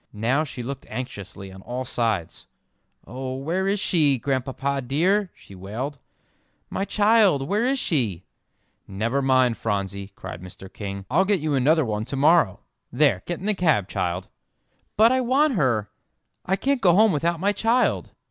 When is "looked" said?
0.63-0.87